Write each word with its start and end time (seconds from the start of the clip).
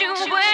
don't 0.00 0.26
you. 0.26 0.51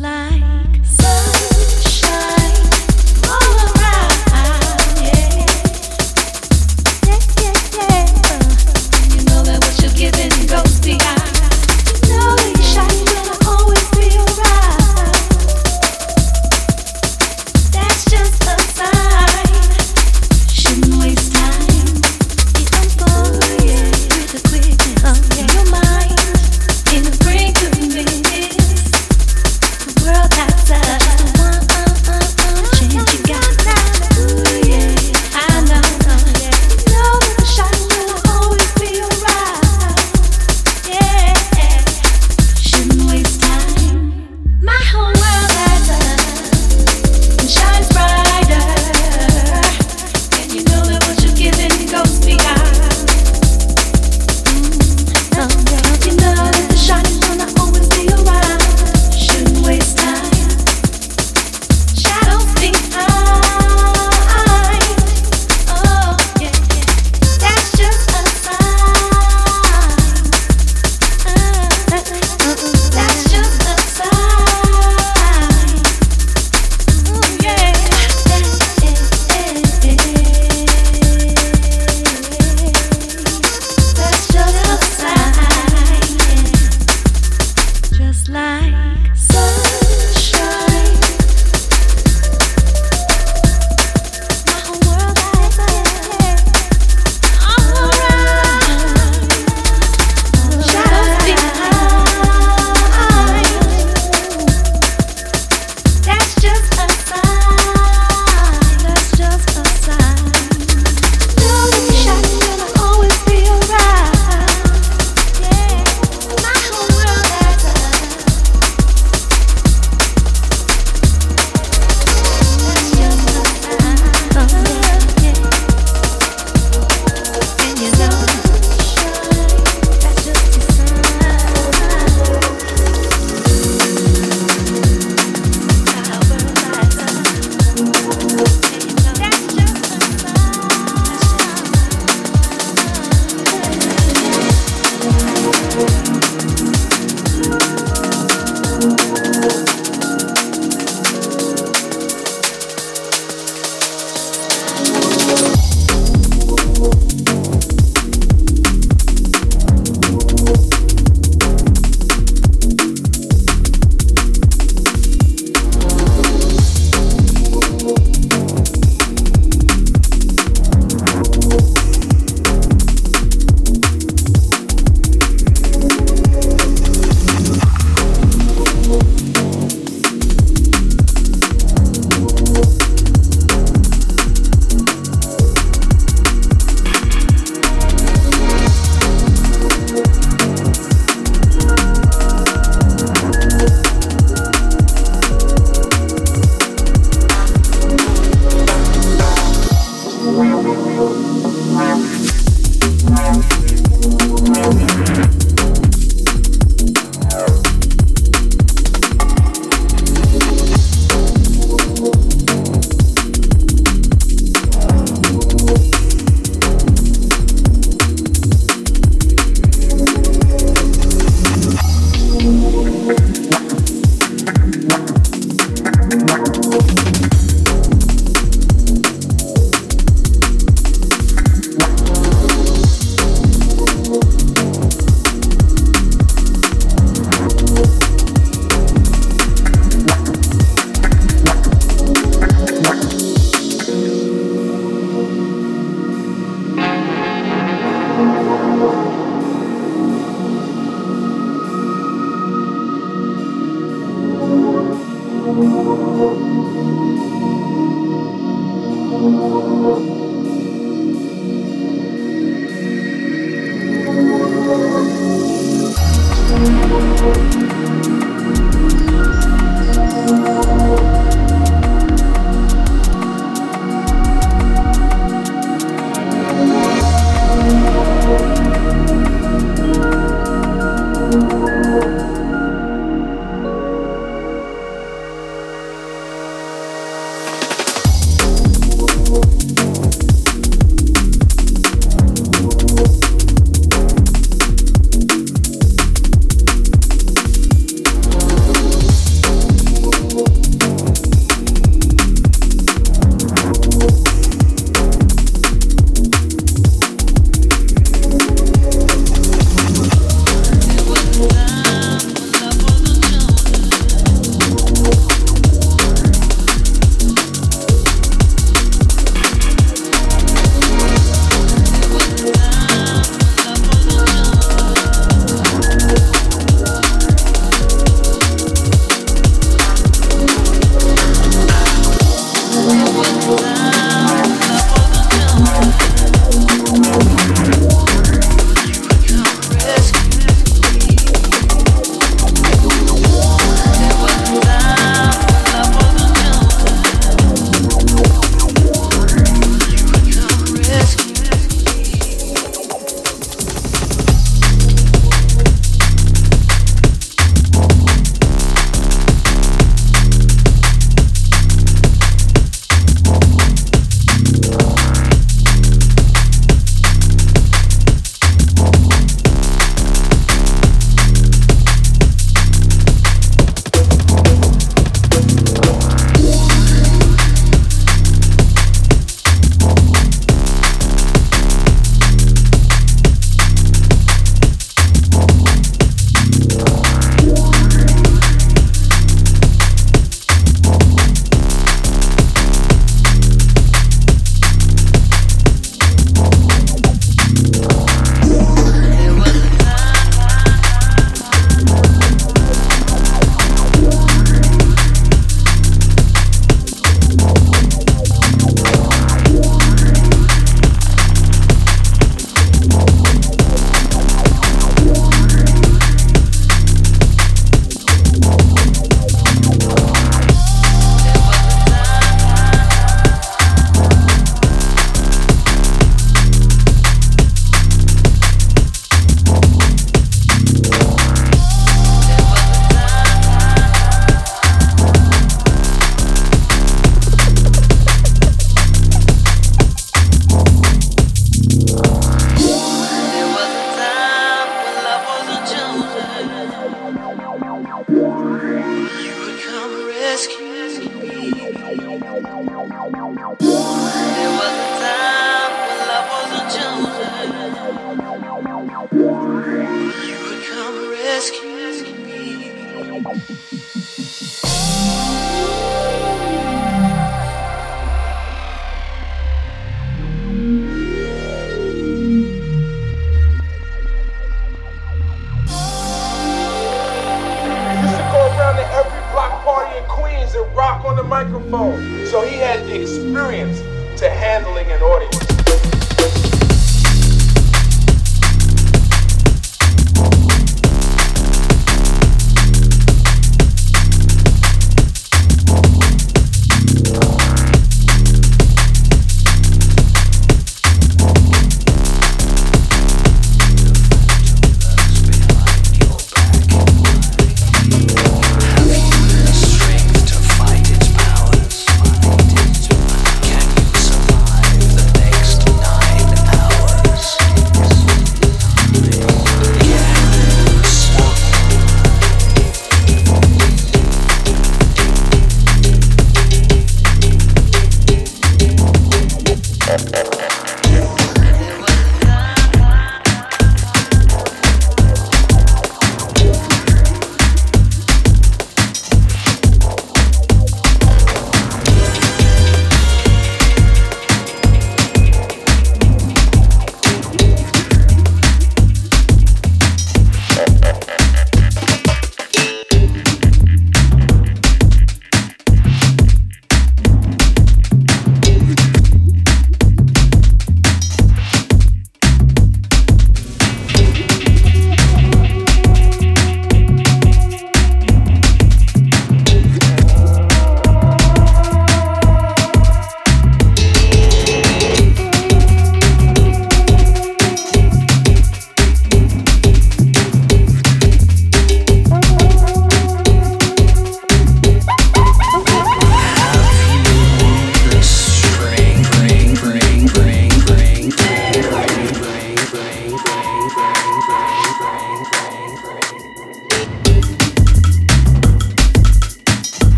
like 0.00 0.99